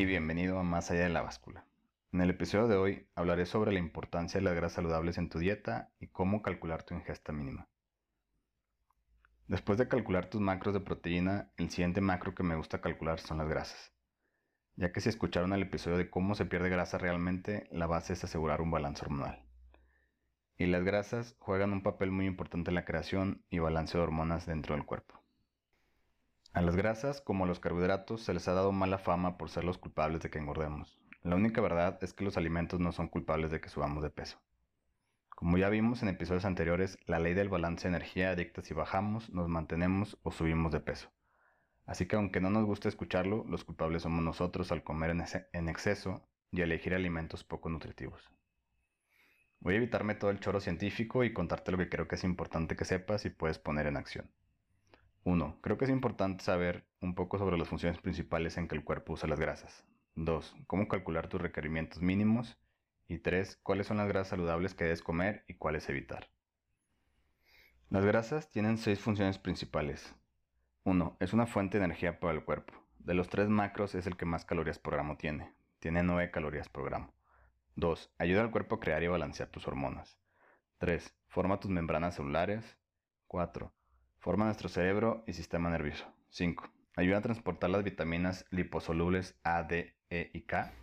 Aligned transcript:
y 0.00 0.06
bienvenido 0.06 0.58
a 0.58 0.62
Más 0.62 0.90
allá 0.90 1.02
de 1.02 1.08
la 1.10 1.20
báscula. 1.20 1.66
En 2.10 2.22
el 2.22 2.30
episodio 2.30 2.68
de 2.68 2.76
hoy 2.76 3.06
hablaré 3.14 3.44
sobre 3.44 3.70
la 3.70 3.80
importancia 3.80 4.40
de 4.40 4.44
las 4.44 4.54
grasas 4.54 4.76
saludables 4.76 5.18
en 5.18 5.28
tu 5.28 5.38
dieta 5.38 5.92
y 6.00 6.06
cómo 6.06 6.40
calcular 6.40 6.84
tu 6.84 6.94
ingesta 6.94 7.32
mínima. 7.32 7.68
Después 9.46 9.78
de 9.78 9.88
calcular 9.88 10.30
tus 10.30 10.40
macros 10.40 10.72
de 10.72 10.80
proteína, 10.80 11.52
el 11.58 11.68
siguiente 11.68 12.00
macro 12.00 12.34
que 12.34 12.42
me 12.42 12.56
gusta 12.56 12.80
calcular 12.80 13.20
son 13.20 13.36
las 13.36 13.48
grasas. 13.50 13.92
Ya 14.76 14.90
que 14.90 15.02
si 15.02 15.10
escucharon 15.10 15.52
el 15.52 15.64
episodio 15.64 15.98
de 15.98 16.08
cómo 16.08 16.34
se 16.34 16.46
pierde 16.46 16.70
grasa 16.70 16.96
realmente, 16.96 17.68
la 17.70 17.86
base 17.86 18.14
es 18.14 18.24
asegurar 18.24 18.62
un 18.62 18.70
balance 18.70 19.04
hormonal. 19.04 19.44
Y 20.56 20.64
las 20.64 20.82
grasas 20.82 21.36
juegan 21.40 21.74
un 21.74 21.82
papel 21.82 22.10
muy 22.10 22.24
importante 22.24 22.70
en 22.70 22.76
la 22.76 22.86
creación 22.86 23.44
y 23.50 23.58
balance 23.58 23.98
de 23.98 24.04
hormonas 24.04 24.46
dentro 24.46 24.74
del 24.74 24.86
cuerpo. 24.86 25.19
A 26.52 26.62
las 26.62 26.74
grasas, 26.74 27.20
como 27.20 27.44
a 27.44 27.46
los 27.46 27.60
carbohidratos, 27.60 28.22
se 28.22 28.34
les 28.34 28.48
ha 28.48 28.54
dado 28.54 28.72
mala 28.72 28.98
fama 28.98 29.38
por 29.38 29.50
ser 29.50 29.62
los 29.62 29.78
culpables 29.78 30.20
de 30.20 30.30
que 30.30 30.38
engordemos. 30.38 30.98
La 31.22 31.36
única 31.36 31.60
verdad 31.60 31.98
es 32.02 32.12
que 32.12 32.24
los 32.24 32.36
alimentos 32.36 32.80
no 32.80 32.90
son 32.90 33.06
culpables 33.06 33.52
de 33.52 33.60
que 33.60 33.68
subamos 33.68 34.02
de 34.02 34.10
peso. 34.10 34.40
Como 35.28 35.58
ya 35.58 35.68
vimos 35.68 36.02
en 36.02 36.08
episodios 36.08 36.44
anteriores, 36.44 36.98
la 37.06 37.20
ley 37.20 37.34
del 37.34 37.48
balance 37.48 37.88
de 37.88 37.94
energía 37.94 38.34
dicta 38.34 38.62
si 38.62 38.74
bajamos, 38.74 39.30
nos 39.30 39.48
mantenemos 39.48 40.18
o 40.24 40.32
subimos 40.32 40.72
de 40.72 40.80
peso. 40.80 41.12
Así 41.86 42.06
que 42.06 42.16
aunque 42.16 42.40
no 42.40 42.50
nos 42.50 42.64
guste 42.64 42.88
escucharlo, 42.88 43.44
los 43.48 43.64
culpables 43.64 44.02
somos 44.02 44.24
nosotros 44.24 44.72
al 44.72 44.82
comer 44.82 45.10
en, 45.52 45.68
exceso 45.68 46.28
y 46.50 46.62
elegir 46.62 46.94
alimentos 46.94 47.44
poco 47.44 47.68
nutritivos. 47.68 48.28
Voy 49.60 49.74
a 49.74 49.76
evitarme 49.76 50.16
todo 50.16 50.30
el 50.30 50.40
choro 50.40 50.58
científico 50.58 51.22
y 51.22 51.32
contarte 51.32 51.70
lo 51.70 51.78
que 51.78 51.88
creo 51.88 52.08
que 52.08 52.16
es 52.16 52.24
importante 52.24 52.76
que 52.76 52.84
sepas 52.84 53.24
y 53.24 53.30
puedes 53.30 53.58
poner 53.58 53.86
en 53.86 53.96
acción. 53.96 54.30
1. 55.24 55.58
Creo 55.60 55.76
que 55.76 55.84
es 55.84 55.90
importante 55.90 56.42
saber 56.42 56.86
un 57.00 57.14
poco 57.14 57.38
sobre 57.38 57.58
las 57.58 57.68
funciones 57.68 58.00
principales 58.00 58.56
en 58.56 58.68
que 58.68 58.74
el 58.74 58.84
cuerpo 58.84 59.12
usa 59.12 59.28
las 59.28 59.38
grasas. 59.40 59.84
2. 60.14 60.56
Cómo 60.66 60.88
calcular 60.88 61.28
tus 61.28 61.40
requerimientos 61.40 62.00
mínimos. 62.00 62.58
Y 63.06 63.18
3. 63.18 63.56
Cuáles 63.62 63.86
son 63.86 63.98
las 63.98 64.08
grasas 64.08 64.28
saludables 64.28 64.74
que 64.74 64.84
debes 64.84 65.02
comer 65.02 65.44
y 65.46 65.54
cuáles 65.54 65.88
evitar. 65.88 66.30
Las 67.90 68.04
grasas 68.04 68.48
tienen 68.50 68.78
seis 68.78 69.00
funciones 69.00 69.38
principales. 69.38 70.14
1. 70.84 71.16
Es 71.20 71.32
una 71.32 71.46
fuente 71.46 71.78
de 71.78 71.84
energía 71.84 72.20
para 72.20 72.32
el 72.32 72.44
cuerpo. 72.44 72.72
De 72.98 73.14
los 73.14 73.28
tres 73.28 73.48
macros 73.48 73.94
es 73.94 74.06
el 74.06 74.16
que 74.16 74.26
más 74.26 74.44
calorías 74.44 74.78
por 74.78 74.94
gramo 74.94 75.16
tiene. 75.16 75.52
Tiene 75.80 76.02
9 76.02 76.30
calorías 76.30 76.68
por 76.68 76.84
gramo. 76.84 77.12
2. 77.76 78.14
Ayuda 78.18 78.42
al 78.42 78.50
cuerpo 78.50 78.76
a 78.76 78.80
crear 78.80 79.02
y 79.02 79.08
balancear 79.08 79.48
tus 79.48 79.66
hormonas. 79.66 80.18
3. 80.78 81.14
Forma 81.28 81.58
tus 81.60 81.70
membranas 81.70 82.14
celulares. 82.14 82.78
4. 83.26 83.72
Forma 84.20 84.44
nuestro 84.44 84.68
cerebro 84.68 85.24
y 85.26 85.32
sistema 85.32 85.70
nervioso. 85.70 86.04
5. 86.28 86.68
Ayuda 86.94 87.16
a 87.16 87.22
transportar 87.22 87.70
las 87.70 87.84
vitaminas 87.84 88.44
liposolubles 88.50 89.34
A, 89.44 89.62
D, 89.62 89.94
E 90.10 90.30
y 90.34 90.42
K. 90.42 90.74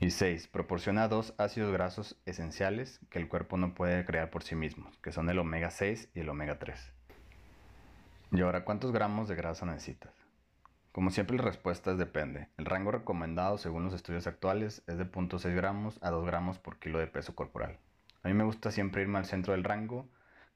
Y 0.00 0.10
6. 0.10 0.48
Proporciona 0.48 1.06
dos 1.06 1.32
ácidos 1.38 1.72
grasos 1.72 2.20
esenciales 2.26 2.98
que 3.08 3.20
el 3.20 3.28
cuerpo 3.28 3.56
no 3.56 3.74
puede 3.74 4.04
crear 4.04 4.30
por 4.30 4.42
sí 4.42 4.56
mismo, 4.56 4.90
que 5.04 5.12
son 5.12 5.30
el 5.30 5.38
omega 5.38 5.70
6 5.70 6.10
y 6.14 6.20
el 6.20 6.28
omega 6.30 6.58
3. 6.58 6.92
Y 8.32 8.40
ahora, 8.40 8.64
¿cuántos 8.64 8.90
gramos 8.90 9.28
de 9.28 9.36
grasa 9.36 9.66
necesitas? 9.66 10.12
Como 10.90 11.10
siempre 11.10 11.36
la 11.36 11.44
respuesta 11.44 11.92
es 11.92 11.98
depende. 11.98 12.48
El 12.58 12.64
rango 12.64 12.90
recomendado 12.90 13.56
según 13.58 13.84
los 13.84 13.94
estudios 13.94 14.26
actuales 14.26 14.82
es 14.88 14.98
de 14.98 15.06
0.6 15.06 15.54
gramos 15.54 16.00
a 16.02 16.10
2 16.10 16.26
gramos 16.26 16.58
por 16.58 16.80
kilo 16.80 16.98
de 16.98 17.06
peso 17.06 17.36
corporal. 17.36 17.78
A 18.24 18.28
mí 18.28 18.34
me 18.34 18.42
gusta 18.42 18.72
siempre 18.72 19.02
irme 19.02 19.18
al 19.18 19.26
centro 19.26 19.52
del 19.52 19.62
rango 19.62 20.08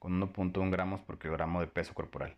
con 0.05 0.21
1.1 0.21 0.71
gramos 0.71 1.01
por 1.01 1.19
kilogramo 1.19 1.63
de 1.63 1.67
peso 1.67 1.95
corporal. 1.95 2.37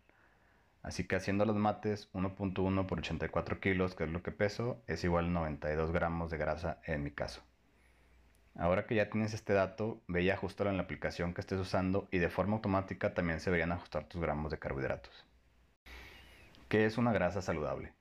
Así 0.83 1.05
que 1.05 1.17
haciendo 1.17 1.43
los 1.43 1.57
mates, 1.57 2.09
1.1 2.13 2.85
por 2.85 2.99
84 2.99 3.59
kilos, 3.59 3.93
que 3.93 4.05
es 4.05 4.09
lo 4.09 4.23
que 4.23 4.31
peso, 4.31 4.81
es 4.87 5.03
igual 5.03 5.25
a 5.25 5.29
92 5.31 5.91
gramos 5.91 6.31
de 6.31 6.37
grasa 6.37 6.79
en 6.85 7.03
mi 7.03 7.11
caso. 7.11 7.41
Ahora 8.55 8.85
que 8.85 8.95
ya 8.95 9.09
tienes 9.09 9.33
este 9.33 9.51
dato, 9.51 10.01
ve 10.07 10.21
y 10.23 10.29
ajustalo 10.29 10.69
en 10.69 10.77
la 10.77 10.83
aplicación 10.83 11.33
que 11.33 11.41
estés 11.41 11.59
usando 11.59 12.07
y 12.09 12.19
de 12.19 12.29
forma 12.29 12.55
automática 12.55 13.13
también 13.13 13.41
se 13.41 13.51
verían 13.51 13.73
ajustar 13.73 14.05
tus 14.05 14.21
gramos 14.21 14.49
de 14.49 14.59
carbohidratos. 14.59 15.25
¿Qué 16.69 16.85
es 16.85 16.97
una 16.97 17.11
grasa 17.11 17.41
saludable? 17.41 17.91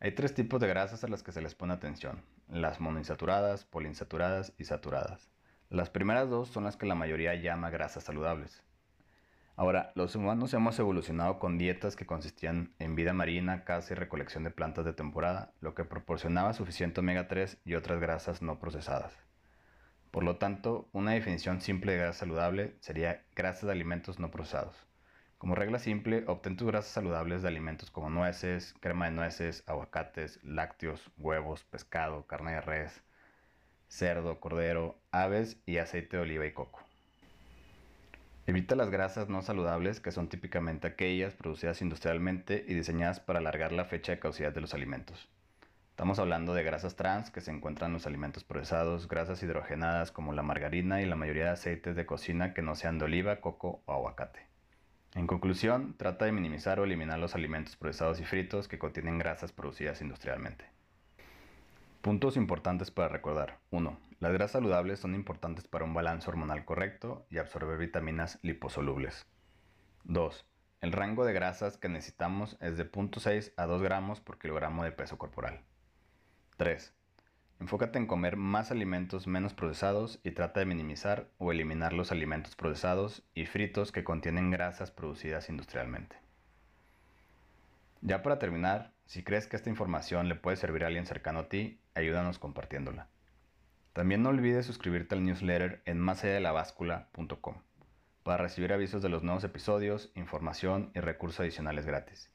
Hay 0.00 0.12
tres 0.12 0.32
tipos 0.32 0.58
de 0.58 0.68
grasas 0.68 1.04
a 1.04 1.08
las 1.08 1.22
que 1.22 1.32
se 1.32 1.42
les 1.42 1.54
pone 1.54 1.74
atención, 1.74 2.22
las 2.48 2.80
monoinsaturadas, 2.80 3.66
poliinsaturadas 3.66 4.54
y 4.56 4.64
saturadas. 4.64 5.28
Las 5.68 5.90
primeras 5.90 6.30
dos 6.30 6.48
son 6.48 6.64
las 6.64 6.78
que 6.78 6.86
la 6.86 6.94
mayoría 6.94 7.34
llama 7.34 7.68
grasas 7.68 8.02
saludables. 8.02 8.62
Ahora, 9.58 9.90
los 9.94 10.14
humanos 10.14 10.52
hemos 10.52 10.78
evolucionado 10.78 11.38
con 11.38 11.56
dietas 11.56 11.96
que 11.96 12.04
consistían 12.04 12.74
en 12.78 12.94
vida 12.94 13.14
marina, 13.14 13.64
caza 13.64 13.94
y 13.94 13.96
recolección 13.96 14.44
de 14.44 14.50
plantas 14.50 14.84
de 14.84 14.92
temporada, 14.92 15.54
lo 15.62 15.74
que 15.74 15.86
proporcionaba 15.86 16.52
suficiente 16.52 17.00
omega 17.00 17.26
3 17.26 17.62
y 17.64 17.74
otras 17.74 17.98
grasas 17.98 18.42
no 18.42 18.58
procesadas. 18.58 19.16
Por 20.10 20.24
lo 20.24 20.36
tanto, 20.36 20.90
una 20.92 21.12
definición 21.12 21.62
simple 21.62 21.92
de 21.92 21.98
grasa 21.98 22.20
saludable 22.20 22.76
sería 22.80 23.24
grasas 23.34 23.62
de 23.62 23.72
alimentos 23.72 24.18
no 24.18 24.30
procesados. 24.30 24.86
Como 25.38 25.54
regla 25.54 25.78
simple, 25.78 26.24
obtén 26.26 26.58
tus 26.58 26.68
grasas 26.68 26.92
saludables 26.92 27.40
de 27.40 27.48
alimentos 27.48 27.90
como 27.90 28.10
nueces, 28.10 28.74
crema 28.80 29.06
de 29.06 29.12
nueces, 29.12 29.64
aguacates, 29.66 30.38
lácteos, 30.44 31.10
huevos, 31.16 31.64
pescado, 31.64 32.26
carne 32.26 32.52
de 32.52 32.60
res, 32.60 33.02
cerdo, 33.88 34.38
cordero, 34.38 35.00
aves 35.12 35.62
y 35.64 35.78
aceite 35.78 36.18
de 36.18 36.24
oliva 36.24 36.44
y 36.44 36.52
coco. 36.52 36.85
Evita 38.48 38.76
las 38.76 38.90
grasas 38.90 39.28
no 39.28 39.42
saludables, 39.42 39.98
que 39.98 40.12
son 40.12 40.28
típicamente 40.28 40.86
aquellas 40.86 41.34
producidas 41.34 41.82
industrialmente 41.82 42.64
y 42.68 42.74
diseñadas 42.74 43.18
para 43.18 43.40
alargar 43.40 43.72
la 43.72 43.86
fecha 43.86 44.12
de 44.12 44.20
caducidad 44.20 44.52
de 44.52 44.60
los 44.60 44.72
alimentos. 44.72 45.28
Estamos 45.90 46.20
hablando 46.20 46.54
de 46.54 46.62
grasas 46.62 46.94
trans 46.94 47.32
que 47.32 47.40
se 47.40 47.50
encuentran 47.50 47.88
en 47.88 47.94
los 47.94 48.06
alimentos 48.06 48.44
procesados, 48.44 49.08
grasas 49.08 49.42
hidrogenadas 49.42 50.12
como 50.12 50.32
la 50.32 50.44
margarina 50.44 51.02
y 51.02 51.06
la 51.06 51.16
mayoría 51.16 51.46
de 51.46 51.50
aceites 51.50 51.96
de 51.96 52.06
cocina 52.06 52.54
que 52.54 52.62
no 52.62 52.76
sean 52.76 53.00
de 53.00 53.06
oliva, 53.06 53.40
coco 53.40 53.82
o 53.84 53.92
aguacate. 53.92 54.46
En 55.16 55.26
conclusión, 55.26 55.96
trata 55.96 56.26
de 56.26 56.32
minimizar 56.32 56.78
o 56.78 56.84
eliminar 56.84 57.18
los 57.18 57.34
alimentos 57.34 57.74
procesados 57.74 58.20
y 58.20 58.24
fritos 58.24 58.68
que 58.68 58.78
contienen 58.78 59.18
grasas 59.18 59.50
producidas 59.50 60.00
industrialmente. 60.02 60.66
Puntos 62.06 62.36
importantes 62.36 62.92
para 62.92 63.08
recordar. 63.08 63.58
1. 63.70 63.98
Las 64.20 64.32
grasas 64.32 64.52
saludables 64.52 65.00
son 65.00 65.16
importantes 65.16 65.66
para 65.66 65.84
un 65.84 65.92
balance 65.92 66.30
hormonal 66.30 66.64
correcto 66.64 67.26
y 67.30 67.38
absorber 67.38 67.78
vitaminas 67.78 68.38
liposolubles. 68.42 69.26
2. 70.04 70.46
El 70.82 70.92
rango 70.92 71.24
de 71.24 71.32
grasas 71.32 71.78
que 71.78 71.88
necesitamos 71.88 72.58
es 72.60 72.76
de 72.76 72.88
0.6 72.88 73.52
a 73.56 73.66
2 73.66 73.82
gramos 73.82 74.20
por 74.20 74.38
kilogramo 74.38 74.84
de 74.84 74.92
peso 74.92 75.18
corporal. 75.18 75.64
3. 76.58 76.94
Enfócate 77.58 77.98
en 77.98 78.06
comer 78.06 78.36
más 78.36 78.70
alimentos 78.70 79.26
menos 79.26 79.52
procesados 79.52 80.20
y 80.22 80.30
trata 80.30 80.60
de 80.60 80.66
minimizar 80.66 81.28
o 81.38 81.50
eliminar 81.50 81.92
los 81.92 82.12
alimentos 82.12 82.54
procesados 82.54 83.24
y 83.34 83.46
fritos 83.46 83.90
que 83.90 84.04
contienen 84.04 84.52
grasas 84.52 84.92
producidas 84.92 85.48
industrialmente. 85.48 86.14
Ya 88.00 88.22
para 88.22 88.38
terminar, 88.38 88.92
si 89.06 89.22
crees 89.22 89.46
que 89.46 89.56
esta 89.56 89.70
información 89.70 90.28
le 90.28 90.34
puede 90.34 90.56
servir 90.56 90.84
a 90.84 90.88
alguien 90.88 91.06
cercano 91.06 91.40
a 91.40 91.48
ti, 91.48 91.80
ayúdanos 91.94 92.38
compartiéndola. 92.38 93.08
También 93.92 94.22
no 94.22 94.28
olvides 94.28 94.66
suscribirte 94.66 95.14
al 95.14 95.24
newsletter 95.24 95.80
en 95.86 95.98
másalladelaváscula.com 95.98 97.62
para 98.22 98.42
recibir 98.42 98.72
avisos 98.72 99.02
de 99.02 99.08
los 99.08 99.22
nuevos 99.22 99.44
episodios, 99.44 100.10
información 100.16 100.90
y 100.94 101.00
recursos 101.00 101.40
adicionales 101.40 101.86
gratis. 101.86 102.30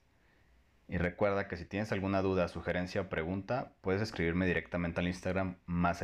Y 0.88 0.98
recuerda 0.98 1.48
que 1.48 1.58
si 1.58 1.66
tienes 1.66 1.92
alguna 1.92 2.22
duda, 2.22 2.48
sugerencia 2.48 3.02
o 3.02 3.10
pregunta, 3.10 3.74
puedes 3.82 4.02
escribirme 4.02 4.46
directamente 4.46 5.02
al 5.02 5.08
Instagram 5.08 5.58
Más. 5.66 6.02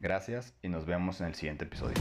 Gracias 0.00 0.54
y 0.62 0.68
nos 0.68 0.86
vemos 0.86 1.20
en 1.20 1.26
el 1.26 1.34
siguiente 1.34 1.64
episodio. 1.66 1.96